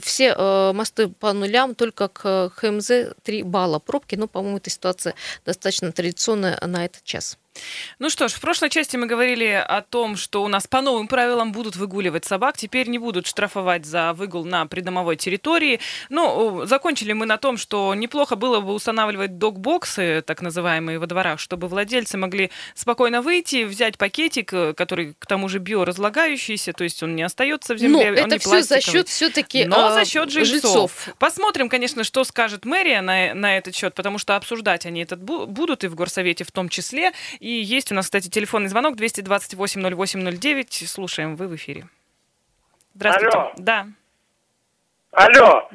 [0.01, 4.17] Все мосты по нулям, только к ХМЗ 3 балла пробки.
[4.17, 5.15] Но, по-моему, эта ситуация
[5.47, 7.39] достаточно традиционная на этот час.
[7.99, 11.07] Ну что ж, в прошлой части мы говорили о том, что у нас по новым
[11.07, 12.57] правилам будут выгуливать собак.
[12.57, 15.81] Теперь не будут штрафовать за выгул на придомовой территории.
[16.09, 21.39] Ну, закончили мы на том, что неплохо было бы устанавливать док-боксы, так называемые, во дворах,
[21.41, 27.03] чтобы владельцы могли спокойно выйти, взять пакетик, э, который к тому же биоразлагающийся, то есть
[27.03, 30.31] он не остается в земле, Но это все за счет все-таки Но а, за счет
[30.31, 30.63] жильцов.
[30.63, 31.09] жильцов.
[31.19, 35.85] Посмотрим, конечно, что скажет мэрия на, на этот счет, потому что обсуждать они этот будут
[35.85, 37.13] и в горсовете в том числе.
[37.43, 40.87] И есть у нас, кстати, телефонный звонок 228-08-09.
[40.87, 41.89] Слушаем, вы в эфире.
[42.95, 43.37] Здравствуйте.
[43.37, 43.53] Алло.
[43.57, 43.89] Да.
[45.11, 45.69] Алло.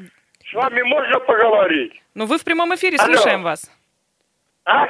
[0.50, 2.02] С вами можно поговорить?
[2.14, 3.16] Ну, вы в прямом эфире, Алло.
[3.16, 3.70] слушаем вас.
[4.64, 4.88] А?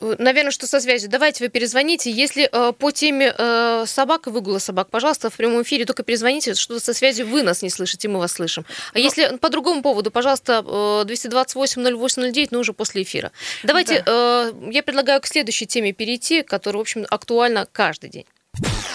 [0.00, 1.10] Наверное, что со связью.
[1.10, 2.10] Давайте вы перезвоните.
[2.10, 6.54] Если э, по теме э, собак и выгула собак, пожалуйста, в прямом эфире только перезвоните,
[6.54, 8.64] что со связью вы нас не слышите, мы вас слышим.
[8.92, 13.32] А ну, если по другому поводу, пожалуйста, э, 228-08-09, но уже после эфира.
[13.62, 14.52] Давайте, да.
[14.52, 18.26] э, я предлагаю к следующей теме перейти, которая, в общем, актуальна каждый день.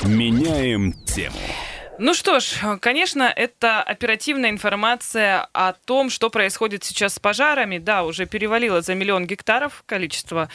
[0.03, 1.37] Меняем тему.
[2.03, 7.77] Ну что ж, конечно, это оперативная информация о том, что происходит сейчас с пожарами.
[7.77, 10.49] Да, уже перевалило за миллион гектаров количество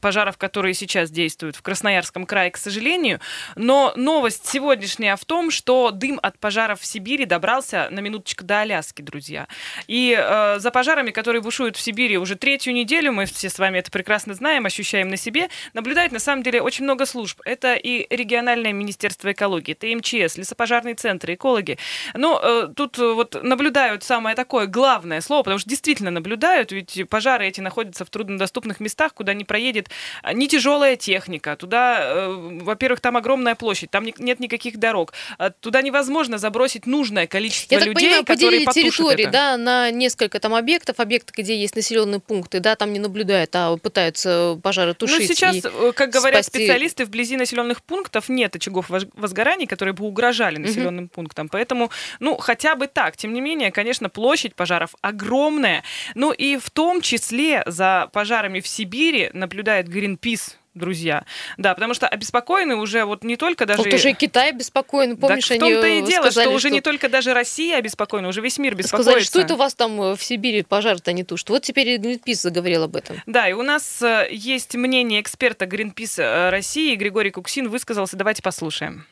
[0.00, 3.18] пожаров, которые сейчас действуют в Красноярском крае, к сожалению.
[3.56, 8.60] Но новость сегодняшняя в том, что дым от пожаров в Сибири добрался на минуточку до
[8.60, 9.48] Аляски, друзья.
[9.88, 13.78] И э, за пожарами, которые бушуют в Сибири уже третью неделю, мы все с вами
[13.78, 17.40] это прекрасно знаем, ощущаем на себе, наблюдает на самом деле очень много служб.
[17.44, 21.78] Это и региональное министерство экологии, это МЧС, лесопожарные ветеринарные центры, экологи.
[22.14, 27.08] Но э, тут э, вот наблюдают самое такое главное слово, потому что действительно наблюдают, ведь
[27.08, 29.88] пожары эти находятся в труднодоступных местах, куда не проедет
[30.22, 31.56] а, ни тяжелая техника.
[31.56, 35.12] Туда, э, во-первых, там огромная площадь, там не, нет никаких дорог.
[35.38, 39.32] А туда невозможно забросить нужное количество Я людей, так понимаю, которые поделили территории, это.
[39.32, 43.76] да, на несколько там объектов, объекты, где есть населенные пункты, да, там не наблюдают, а
[43.76, 45.28] пытаются пожары ну, тушить.
[45.28, 46.64] Ну, сейчас, э, как говорят спасти...
[46.64, 50.73] специалисты, вблизи населенных пунктов нет очагов возгораний, которые бы угрожали населенным
[51.08, 51.48] пунктам.
[51.48, 53.16] Поэтому, ну, хотя бы так.
[53.16, 55.82] Тем не менее, конечно, площадь пожаров огромная.
[56.14, 61.24] Ну и в том числе за пожарами в Сибири наблюдает Greenpeace друзья.
[61.56, 63.82] Да, потому что обеспокоены уже вот не только даже...
[63.82, 67.08] Вот уже Китай обеспокоен, помнишь, так в том-то и дело, сказали, что уже не только
[67.08, 69.10] даже Россия обеспокоена, уже весь мир беспокоится.
[69.10, 71.48] Сказали, что это у вас там э, в Сибири пожар-то не тушит.
[71.50, 73.16] Вот теперь Гринпис заговорил об этом.
[73.26, 78.16] Да, и у нас э, есть мнение эксперта Гринпис э, России, Григорий Куксин высказался.
[78.16, 79.06] Давайте послушаем.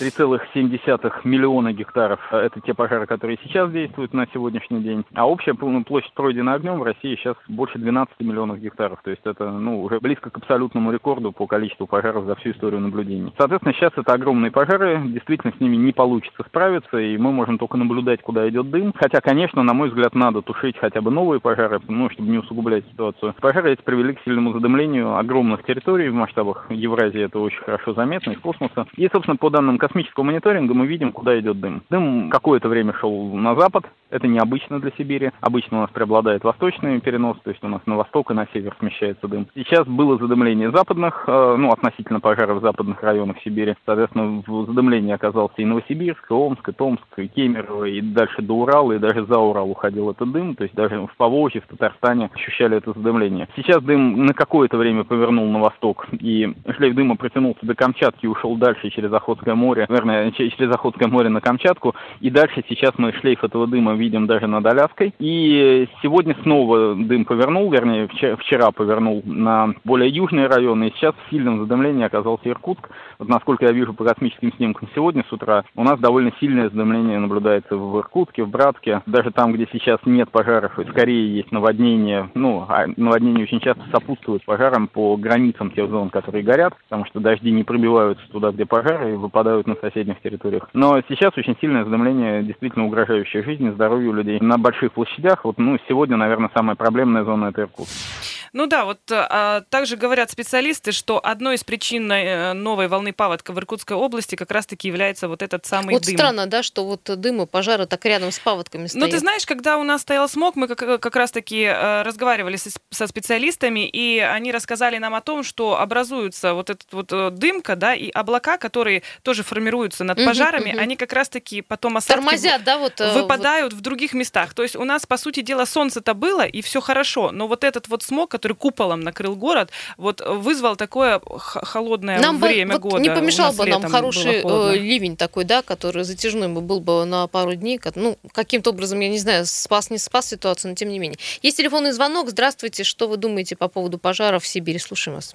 [0.00, 5.04] 3,7 миллиона гектаров– это те пожары, которые сейчас действуют на сегодняшний день.
[5.14, 9.00] А общая площадь пройденная огнем в России сейчас больше 12 миллионов гектаров.
[9.02, 12.80] То есть это ну, уже близко к абсолютному рекорду по количеству пожаров за всю историю
[12.80, 13.32] наблюдений.
[13.36, 17.76] Соответственно, сейчас это огромные пожары, действительно с ними не получится справиться, и мы можем только
[17.76, 18.92] наблюдать, куда идет дым.
[18.94, 22.84] Хотя, конечно, на мой взгляд, надо тушить хотя бы новые пожары, ну, чтобы не усугублять
[22.86, 23.34] ситуацию.
[23.40, 28.30] Пожары эти привели к сильному задымлению огромных территорий в масштабах Евразии, это очень хорошо заметно,
[28.30, 28.86] из космоса.
[28.96, 31.82] И, собственно, по данным космического мониторинга мы видим, куда идет дым.
[31.90, 35.30] Дым какое-то время шел на запад, это необычно для Сибири.
[35.40, 38.74] Обычно у нас преобладает восточный перенос, то есть у нас на восток и на север
[38.78, 39.46] смещается дым.
[39.54, 43.74] Сейчас было задымление западных, э, ну, относительно пожаров в западных районах Сибири.
[43.84, 48.54] Соответственно, в задымлении оказался и Новосибирск, и Омск, и Томск, и Кемерово, и дальше до
[48.54, 50.54] Урала, и даже за Урал уходил этот дым.
[50.54, 53.48] То есть даже в Поволжье, в Татарстане ощущали это задымление.
[53.56, 58.28] Сейчас дым на какое-то время повернул на восток, и шлейф дыма протянулся до Камчатки и
[58.28, 61.94] ушел дальше через Охотское море море, наверное, через Охотское море на Камчатку.
[62.20, 65.14] И дальше сейчас мы шлейф этого дыма видим даже над Аляской.
[65.18, 70.88] И сегодня снова дым повернул, вернее, вчера повернул на более южные районы.
[70.88, 72.88] И сейчас в сильном задымлении оказался Иркутск.
[73.18, 77.18] Вот насколько я вижу по космическим снимкам сегодня с утра, у нас довольно сильное задымление
[77.18, 79.02] наблюдается в Иркутске, в Братске.
[79.06, 82.30] Даже там, где сейчас нет пожаров, и скорее есть наводнение.
[82.34, 87.20] Ну, а наводнение очень часто сопутствует пожарам по границам тех зон, которые горят, потому что
[87.20, 90.68] дожди не пробиваются туда, где пожары, и выпадают на соседних территориях.
[90.72, 95.44] Но сейчас очень сильное задымление, действительно угрожающее жизни, здоровью людей на больших площадях.
[95.44, 98.37] Вот, ну, сегодня, наверное, самая проблемная зона это Иркутск.
[98.52, 103.52] Ну да, вот а, также говорят специалисты, что одной из причин э, новой волны паводка
[103.52, 106.12] в Иркутской области как раз-таки является вот этот самый вот дым.
[106.12, 109.06] Вот странно, да, что вот дым и пожары так рядом с паводками стоят.
[109.06, 112.70] Ну ты знаешь, когда у нас стоял смог, мы как, как раз-таки э, разговаривали со,
[112.90, 117.76] со специалистами, и они рассказали нам о том, что образуется вот этот вот э, дымка,
[117.76, 120.80] да, и облака, которые тоже формируются над пожарами, угу.
[120.80, 123.80] они как раз-таки потом осадки Тормозят, да, вот, выпадают вот...
[123.80, 124.54] в других местах.
[124.54, 127.88] То есть у нас, по сути дела, солнце-то было, и все хорошо, но вот этот
[127.88, 132.96] вот смог, который куполом накрыл город, вот вызвал такое холодное нам время бы, года.
[132.96, 137.26] Вот не помешал бы нам хороший э, ливень такой, да, который затяжной был бы на
[137.26, 137.80] пару дней.
[137.96, 141.18] Ну, каким-то образом, я не знаю, спас, не спас ситуацию, но тем не менее.
[141.42, 142.30] Есть телефонный звонок.
[142.30, 142.84] Здравствуйте.
[142.84, 144.78] Что вы думаете по поводу пожаров в Сибири?
[144.78, 145.34] Слушаем вас.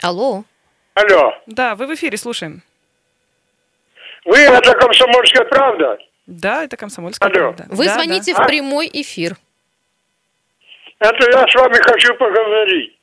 [0.00, 0.44] Алло.
[0.94, 1.34] Алло.
[1.46, 2.62] Да, вы в эфире, слушаем.
[4.24, 5.98] Вы это комсомольская правда?
[6.26, 7.52] Да, это комсомольская Алло.
[7.52, 7.66] правда.
[7.68, 8.44] Вы да, звоните да.
[8.44, 9.36] в прямой эфир.
[11.00, 12.99] Это я с вами хочу поговорить.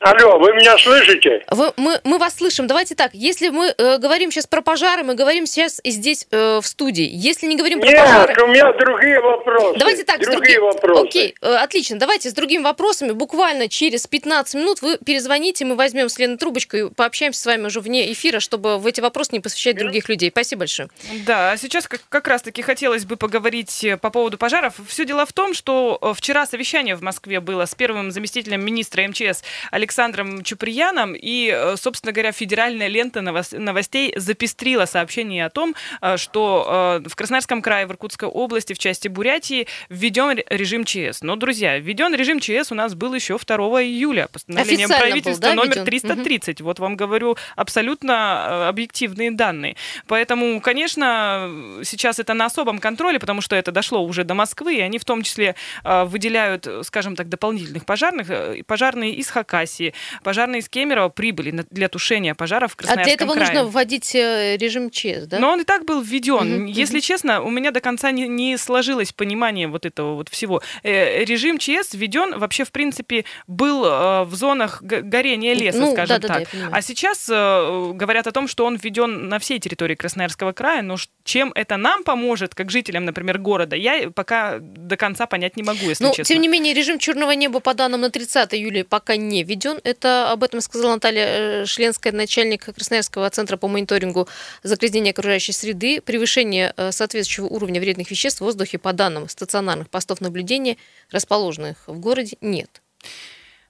[0.00, 1.42] Алло, вы меня слышите?
[1.50, 2.66] Вы, мы, мы вас слышим.
[2.66, 6.66] Давайте так, если мы э, говорим сейчас про пожары, мы говорим сейчас здесь э, в
[6.66, 7.08] студии.
[7.10, 8.34] Если не говорим про Нет, пожары...
[8.34, 9.78] Нет, у меня другие вопросы.
[9.78, 10.74] Давайте так, другие други...
[10.74, 11.04] вопросы.
[11.04, 11.98] Окей, э, отлично.
[11.98, 13.12] Давайте с другими вопросами.
[13.12, 17.66] Буквально через 15 минут вы перезвоните, мы возьмем с Леной трубочку и пообщаемся с вами
[17.66, 20.30] уже вне эфира, чтобы в эти вопросы не посвящать других людей.
[20.30, 20.88] Спасибо большое.
[21.24, 24.74] Да, а сейчас как, как раз-таки хотелось бы поговорить э, по поводу пожаров.
[24.86, 29.06] Все дело в том, что э, вчера совещание в Москве было с первым заместителем министра
[29.08, 29.44] МЧС
[29.84, 37.00] Александром Чуприяном и, э, собственно говоря, федеральная лента новостей запестрила сообщение о том, э, что
[37.04, 41.20] э, в Красноярском крае, в Иркутской области, в части Бурятии введен режим ЧС.
[41.20, 45.54] Но, друзья, введен режим ЧС у нас был еще 2 июля постановлением Официально правительства был,
[45.54, 46.60] да, номер 330.
[46.60, 46.66] Угу.
[46.66, 49.76] Вот вам говорю абсолютно объективные данные.
[50.06, 51.50] Поэтому, конечно,
[51.84, 55.04] сейчас это на особом контроле, потому что это дошло уже до Москвы, и они в
[55.04, 58.28] том числе выделяют, скажем так, дополнительных пожарных,
[58.66, 59.73] пожарные из Хакасии,
[60.22, 63.14] пожарные из Кемерово прибыли для тушения пожаров в Красноярском крае.
[63.14, 63.60] А для этого крае.
[63.60, 65.38] нужно вводить э, режим ЧС, да?
[65.38, 66.62] Но он и так был введен.
[66.62, 67.02] Угу, Если угу.
[67.02, 70.62] честно, у меня до конца не, не сложилось понимание вот этого вот всего.
[70.82, 76.20] Э, режим ЧС введен вообще, в принципе, был э, в зонах горения леса, ну, скажем
[76.20, 76.48] да, так.
[76.52, 80.96] Да, а сейчас говорят о том, что он введен на всей территории Красноярского края, но
[81.24, 85.86] чем это нам поможет, как жителям, например, города, я пока до конца понять не могу,
[85.86, 86.32] если ну, честно.
[86.32, 89.63] Тем не менее, режим черного неба по данным на 30 июля пока не введен.
[89.84, 94.28] Это об этом сказала Наталья э, Шленская, начальник Красноярского центра по мониторингу
[94.62, 96.00] загрязнения окружающей среды.
[96.00, 100.76] Превышение э, соответствующего уровня вредных веществ в воздухе по данным стационарных постов наблюдения,
[101.10, 102.82] расположенных в городе, нет.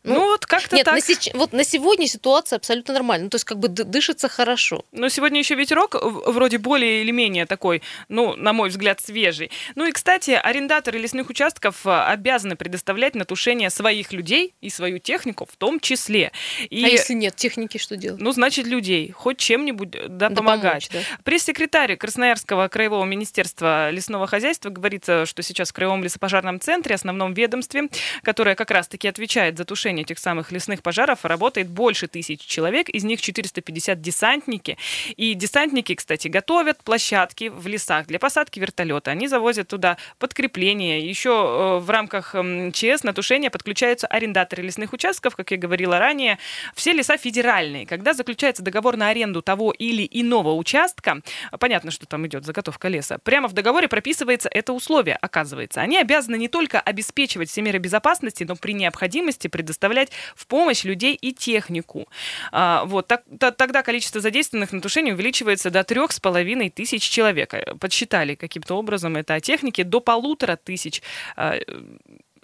[0.05, 0.95] Ну, ну вот как-то нет, так.
[0.95, 1.31] На сеч...
[1.33, 3.25] Вот на сегодня ситуация абсолютно нормальная.
[3.25, 4.85] Ну, то есть как бы дышится хорошо.
[4.93, 9.51] Но сегодня еще ветерок вроде более или менее такой, ну, на мой взгляд, свежий.
[9.75, 14.99] Ну и, кстати, арендаторы лесных участков а, обязаны предоставлять на тушение своих людей и свою
[14.99, 16.33] технику в том числе.
[16.69, 16.85] И...
[16.85, 18.21] А если нет техники, что делать?
[18.21, 19.11] Ну, значит, людей.
[19.11, 20.89] Хоть чем-нибудь да, да помогать.
[20.91, 21.17] Помочь, да.
[21.25, 27.89] Пресс-секретарь Красноярского краевого министерства лесного хозяйства говорится, что сейчас в Краевом лесопожарном центре, основном ведомстве,
[28.23, 32.89] которое как раз-таки отвечает за тушение тушения этих самых лесных пожаров работает больше тысяч человек,
[32.89, 34.77] из них 450 десантники.
[35.17, 39.11] И десантники, кстати, готовят площадки в лесах для посадки вертолета.
[39.13, 41.09] Они завозят туда подкрепление.
[41.09, 42.35] Еще э, в рамках
[42.73, 46.39] ЧС на тушение подключаются арендаторы лесных участков, как я говорила ранее.
[46.75, 47.87] Все леса федеральные.
[47.87, 51.21] Когда заключается договор на аренду того или иного участка,
[51.59, 55.81] понятно, что там идет заготовка леса, прямо в договоре прописывается это условие, оказывается.
[55.81, 60.85] Они обязаны не только обеспечивать все меры безопасности, но при необходимости предоставлять предоставлять в помощь
[60.85, 62.09] людей и технику.
[62.53, 67.03] А, вот, так, та, тогда количество задействованных на тушении увеличивается до трех с половиной тысяч
[67.03, 67.55] человек.
[67.79, 71.03] Подсчитали каким-то образом это о технике до полутора тысяч
[71.37, 71.59] а,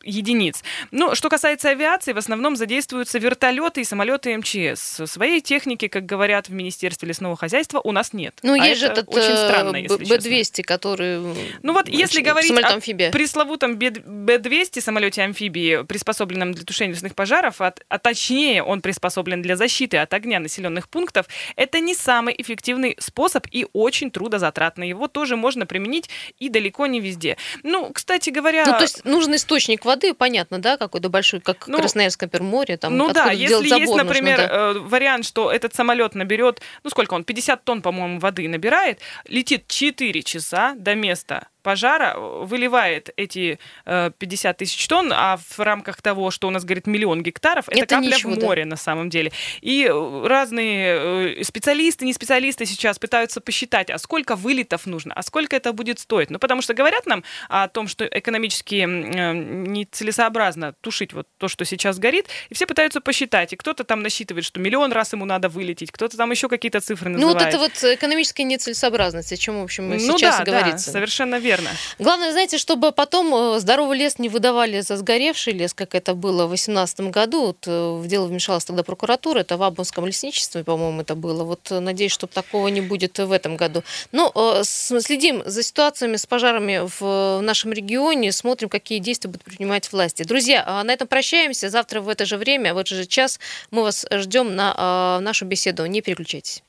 [0.02, 0.62] единиц.
[0.90, 5.02] Ну, что касается авиации, в основном задействуются вертолеты и самолеты МЧС.
[5.06, 8.38] Своей техники, как говорят в Министерстве лесного хозяйства, у нас нет.
[8.42, 11.20] Ну, а есть же этот очень странно, э, Б-200, который...
[11.62, 17.98] Ну вот, если говорить о пресловутом Б-200 самолете-амфибии, приспособленном для тушения лесных пожаров, а, а
[17.98, 21.26] точнее он приспособлен для защиты от огня населенных пунктов,
[21.56, 24.88] это не самый эффективный способ и очень трудозатратный.
[24.88, 27.36] Его тоже можно применить и далеко не везде.
[27.62, 28.66] Ну, кстати говоря...
[28.66, 32.96] Ну, то есть нужен источник воды, понятно, да, какой-то большой, как ну, Красноярское море, там
[32.96, 34.70] Ну да, если есть, например, нужно, да?
[34.70, 39.66] Э, вариант, что этот самолет наберет, ну сколько он, 50 тонн, по-моему, воды набирает, летит
[39.66, 46.30] 4 часа до места пожара выливает эти э, 50 тысяч тонн, а в рамках того,
[46.30, 48.70] что у нас, говорит, миллион гектаров, это, это капля ничего, в море да.
[48.70, 49.32] на самом деле.
[49.60, 55.22] И э, разные э, специалисты, не специалисты сейчас пытаются посчитать, а сколько вылетов нужно, а
[55.22, 56.30] сколько это будет стоить.
[56.30, 61.64] Ну, потому что говорят нам о том, что экономически э, нецелесообразно тушить вот то, что
[61.64, 63.52] сейчас горит, и все пытаются посчитать.
[63.52, 67.10] И кто-то там насчитывает, что миллион раз ему надо вылететь, кто-то там еще какие-то цифры
[67.10, 67.38] называет.
[67.38, 70.86] Ну, вот это вот экономическая нецелесообразность, о чем, в общем, ну, сейчас да, и говорится.
[70.86, 71.70] Да, совершенно верно верно.
[71.98, 76.44] Главное, знаете, чтобы потом э, здоровый лес не выдавали за сгоревший лес, как это было
[76.44, 77.46] в 2018 году.
[77.46, 81.42] Вот э, в дело вмешалась тогда прокуратура, это в Абунском лесничестве, по-моему, это было.
[81.44, 83.82] Вот э, надеюсь, что такого не будет в этом году.
[84.12, 84.32] Но
[84.64, 90.22] следим за ситуациями с пожарами в нашем регионе, смотрим, какие действия будут принимать власти.
[90.22, 91.68] Друзья, а на этом прощаемся.
[91.68, 93.40] Завтра в это же время, в этот же час
[93.70, 95.86] мы вас ждем на нашу беседу.
[95.86, 96.62] Не переключайтесь.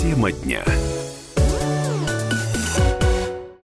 [0.00, 0.64] Тема дня.